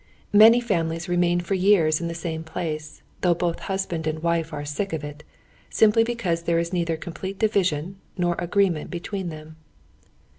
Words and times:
Many 0.33 0.59
families 0.59 1.07
remain 1.07 1.41
for 1.41 1.53
years 1.53 2.01
in 2.01 2.07
the 2.07 2.15
same 2.15 2.43
place, 2.43 3.03
though 3.21 3.35
both 3.35 3.59
husband 3.59 4.07
and 4.07 4.23
wife 4.23 4.51
are 4.51 4.65
sick 4.65 4.93
of 4.93 5.03
it, 5.03 5.23
simply 5.69 6.03
because 6.03 6.41
there 6.41 6.57
is 6.57 6.73
neither 6.73 6.97
complete 6.97 7.37
division 7.37 7.99
nor 8.17 8.33
agreement 8.39 8.89
between 8.89 9.29
them. 9.29 9.57